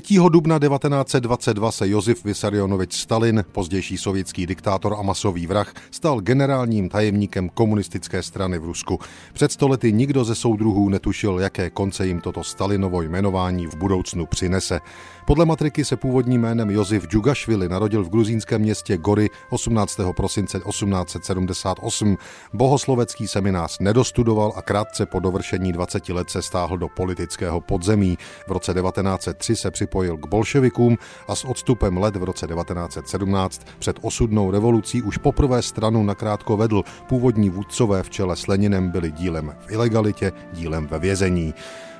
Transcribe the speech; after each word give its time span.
3. 0.00 0.18
dubna 0.28 0.58
1922 0.58 1.72
se 1.72 1.88
Josif 1.88 2.24
Vysarionovič 2.24 2.94
Stalin, 2.94 3.44
pozdější 3.52 3.98
sovětský 3.98 4.46
diktátor 4.46 4.94
a 4.98 5.02
masový 5.02 5.46
vrah, 5.46 5.74
stal 5.90 6.20
generálním 6.20 6.88
tajemníkem 6.88 7.48
komunistické 7.48 8.22
strany 8.22 8.58
v 8.58 8.64
Rusku. 8.64 8.98
Před 9.32 9.52
stolety 9.52 9.92
nikdo 9.92 10.24
ze 10.24 10.34
soudruhů 10.34 10.88
netušil, 10.88 11.38
jaké 11.40 11.70
konce 11.70 12.06
jim 12.06 12.20
toto 12.20 12.44
Stalinovo 12.44 13.02
jmenování 13.02 13.66
v 13.66 13.76
budoucnu 13.76 14.26
přinese. 14.26 14.80
Podle 15.26 15.44
matriky 15.44 15.84
se 15.84 15.96
původním 15.96 16.40
jménem 16.40 16.70
Josif 16.70 17.06
Džugašvili 17.06 17.68
narodil 17.68 18.04
v 18.04 18.10
gruzínském 18.10 18.60
městě 18.60 18.96
Gory 18.96 19.30
18. 19.50 20.00
prosince 20.16 20.58
1878. 20.58 22.18
Bohoslovecký 22.52 23.28
seminář 23.28 23.78
nedostudoval 23.78 24.52
a 24.56 24.62
krátce 24.62 25.06
po 25.06 25.20
dovršení 25.20 25.72
20 25.72 26.08
let 26.08 26.30
se 26.30 26.42
stáhl 26.42 26.78
do 26.78 26.88
politického 26.88 27.60
podzemí. 27.60 28.18
V 28.48 28.50
roce 28.50 28.74
1903 28.74 29.56
se 29.56 29.70
připojil 29.84 30.16
k 30.16 30.26
bolševikům 30.26 30.98
a 31.28 31.34
s 31.34 31.44
odstupem 31.44 31.98
let 31.98 32.16
v 32.16 32.24
roce 32.24 32.46
1917 32.46 33.66
před 33.78 33.96
osudnou 34.02 34.50
revolucí 34.50 35.02
už 35.02 35.16
poprvé 35.18 35.62
stranu 35.62 36.02
nakrátko 36.02 36.56
vedl. 36.56 36.82
Původní 37.08 37.50
vůdcové 37.50 38.02
v 38.02 38.10
čele 38.10 38.36
s 38.36 38.46
Leninem 38.46 38.90
byli 38.90 39.10
dílem 39.10 39.54
v 39.66 39.72
ilegalitě, 39.72 40.32
dílem 40.52 40.86
ve 40.86 40.98
vězení. 40.98 41.54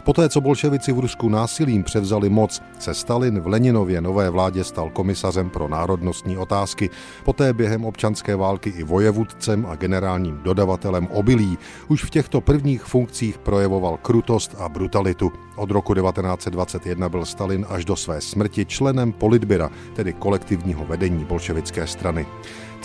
Poté, 0.04 0.28
co 0.28 0.40
bolševici 0.40 0.92
v 0.92 0.98
Rusku 0.98 1.28
násilím 1.28 1.84
převzali 1.84 2.30
moc, 2.30 2.62
se 2.78 2.94
Stalin 2.94 3.40
v 3.40 3.46
Leninově 3.46 4.00
nové 4.00 4.30
vládě 4.30 4.64
stal 4.64 4.90
komisařem 4.90 5.50
pro 5.50 5.68
národnostní 5.68 6.36
otázky, 6.38 6.90
poté 7.24 7.52
během 7.52 7.84
občanské 7.84 8.36
války 8.36 8.70
i 8.70 8.82
vojevůdcem 8.82 9.66
a 9.66 9.74
generálním 9.74 10.40
dodavatelem 10.42 11.06
obilí. 11.06 11.58
Už 11.88 12.04
v 12.04 12.10
těchto 12.10 12.40
prvních 12.40 12.82
funkcích 12.82 13.38
projevoval 13.38 13.96
krutost 13.96 14.55
a 14.58 14.69
brutalitu. 14.69 15.32
Od 15.56 15.70
roku 15.70 15.94
1921 15.94 17.08
byl 17.08 17.25
Stalin 17.25 17.66
až 17.69 17.84
do 17.84 17.97
své 17.97 18.20
smrti 18.20 18.64
členem 18.64 19.12
politbyra, 19.12 19.70
tedy 19.94 20.12
kolektivního 20.12 20.84
vedení 20.84 21.25
bolševické 21.25 21.86
strany. 21.86 22.27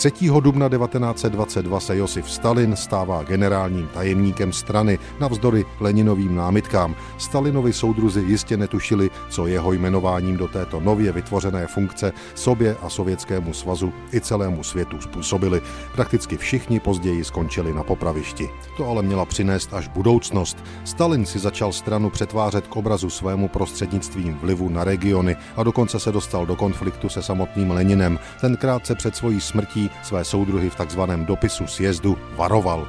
3. 0.00 0.12
dubna 0.40 0.68
1922 0.68 1.80
se 1.80 1.96
Josif 1.96 2.30
Stalin 2.30 2.76
stává 2.76 3.22
generálním 3.22 3.88
tajemníkem 3.94 4.52
strany 4.52 4.98
navzdory 5.20 5.64
Leninovým 5.80 6.36
námitkám. 6.36 6.94
Stalinovi 7.18 7.72
soudruzi 7.72 8.20
jistě 8.20 8.56
netušili, 8.56 9.10
co 9.28 9.46
jeho 9.46 9.72
jmenováním 9.72 10.36
do 10.36 10.48
této 10.48 10.80
nově 10.80 11.12
vytvořené 11.12 11.66
funkce 11.66 12.12
sobě 12.34 12.76
a 12.82 12.88
Sovětskému 12.88 13.52
svazu 13.52 13.92
i 14.14 14.20
celému 14.20 14.62
světu 14.62 15.00
způsobili. 15.00 15.62
Prakticky 15.92 16.36
všichni 16.36 16.80
později 16.80 17.24
skončili 17.24 17.74
na 17.74 17.82
popravišti. 17.82 18.50
To 18.76 18.88
ale 18.88 19.02
měla 19.02 19.24
přinést 19.24 19.74
až 19.74 19.88
budoucnost. 19.88 20.56
Stalin 20.84 21.26
si 21.26 21.38
začal 21.38 21.72
stranu 21.72 22.10
přetvářet 22.10 22.66
k 22.66 22.76
obrazu 22.76 23.10
svému 23.10 23.48
prostřednictvím 23.48 24.34
vlivu 24.34 24.68
na 24.68 24.84
regiony 24.84 25.36
a 25.56 25.62
dokonce 25.62 26.00
se 26.00 26.12
dostal 26.12 26.46
do 26.46 26.56
konfliktu 26.56 27.08
se 27.08 27.22
samotným 27.22 27.70
Leninem. 27.70 28.18
Ten 28.40 28.56
krátce 28.56 28.94
před 28.94 29.16
svojí 29.16 29.40
smrtí 29.40 29.90
své 30.02 30.24
soudruhy 30.24 30.70
v 30.70 30.74
takzvaném 30.74 31.26
dopisu 31.26 31.66
sjezdu 31.66 32.18
varoval. 32.36 32.88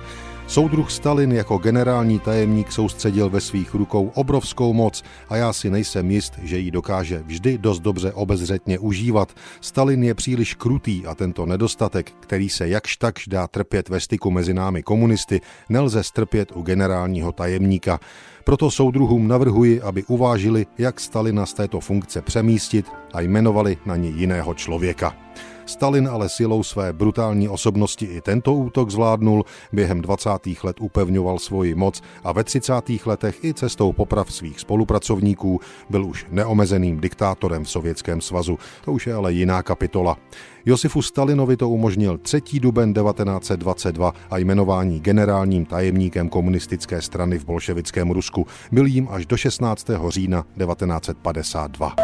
Soudruh 0.52 0.92
Stalin 0.92 1.32
jako 1.32 1.58
generální 1.58 2.20
tajemník 2.20 2.72
soustředil 2.72 3.30
ve 3.30 3.42
svých 3.42 3.74
rukou 3.74 4.12
obrovskou 4.16 4.74
moc 4.74 5.04
a 5.30 5.36
já 5.36 5.54
si 5.54 5.70
nejsem 5.70 6.12
jist, 6.12 6.34
že 6.44 6.58
ji 6.58 6.72
dokáže 6.72 7.24
vždy 7.26 7.58
dost 7.58 7.80
dobře 7.80 8.14
obezřetně 8.14 8.80
užívat. 8.80 9.34
Stalin 9.62 10.04
je 10.04 10.14
příliš 10.14 10.54
krutý 10.54 11.06
a 11.08 11.16
tento 11.16 11.46
nedostatek, 11.46 12.12
který 12.20 12.50
se 12.50 12.68
jakž 12.68 12.98
takž 12.98 13.28
dá 13.28 13.48
trpět 13.48 13.90
ve 13.90 14.00
styku 14.00 14.32
mezi 14.32 14.54
námi 14.54 14.84
komunisty, 14.84 15.42
nelze 15.70 16.04
strpět 16.04 16.52
u 16.56 16.62
generálního 16.62 17.32
tajemníka. 17.32 18.00
Proto 18.44 18.72
soudruhům 18.72 19.28
navrhuji, 19.28 19.82
aby 19.82 20.04
uvážili, 20.04 20.66
jak 20.78 21.00
Stalina 21.00 21.46
z 21.46 21.54
této 21.54 21.80
funkce 21.80 22.22
přemístit 22.22 22.86
a 23.14 23.22
jmenovali 23.22 23.78
na 23.86 23.96
ní 23.96 24.14
jiného 24.18 24.54
člověka. 24.54 25.16
Stalin 25.66 26.08
ale 26.08 26.30
silou 26.30 26.64
své 26.64 26.94
brutální 26.94 27.50
osobnosti 27.50 28.06
i 28.06 28.22
tento 28.22 28.54
útok 28.54 28.90
zvládnul, 28.90 29.46
během 29.74 30.02
20. 30.02 30.30
let 30.64 30.78
upevňoval 30.80 31.40
svoji 31.40 31.76
moc 31.76 32.02
a 32.24 32.32
ve 32.32 32.44
30. 32.44 32.74
letech 33.06 33.44
i 33.44 33.54
cestou 33.54 33.94
poprav 33.94 34.34
svých 34.34 34.60
spolupracovníků 34.60 35.60
byl 35.90 36.06
už 36.06 36.26
neomezeným 36.30 37.00
diktátorem 37.00 37.64
v 37.64 37.70
Sovětském 37.70 38.22
svazu. 38.22 38.60
To 38.86 38.92
už 38.92 39.08
je 39.08 39.14
ale 39.14 39.34
jiná 39.34 39.64
kapitola. 39.64 40.18
Josifu 40.66 41.02
Stalinovi 41.02 41.58
to 41.58 41.70
umožnil 41.70 42.18
3. 42.18 42.42
duben 42.60 42.94
1922 42.94 44.14
a 44.30 44.38
jmenování 44.38 45.00
generálním 45.00 45.66
tajemníkem 45.66 46.30
komunistické 46.30 47.02
strany 47.02 47.38
v 47.38 47.46
bolševickém 47.46 48.12
Rusku. 48.12 48.48
Byl 48.72 48.86
jím 48.86 49.08
až 49.12 49.26
do 49.26 49.38
16. 49.38 49.88
října 50.10 50.46
1952. 50.58 51.96